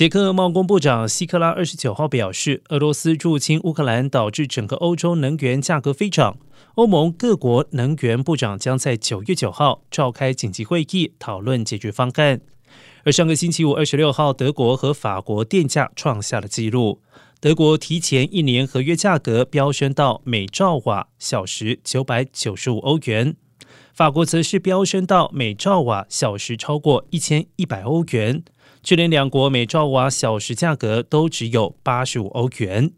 [0.00, 6.38] 捷克贸工部长希克拉二十九号表示，俄罗斯入侵乌克兰导致整个欧洲能源价格飞涨。
[6.76, 12.40] 欧盟各国能源部长将在九月九号召开紧急会议，讨论解决方案。
[13.04, 17.02] 而上个星期五二十六号，德国和法国电价创下了纪录。
[17.38, 23.36] 德国提前一年合约价格飙升到每兆瓦小时九百九十五欧元，
[23.92, 28.42] 法国则是飙升到每兆瓦小时超过一千一百欧元。
[28.82, 32.92] 就连两国每兆瓦小时价格都只有八十五欧元。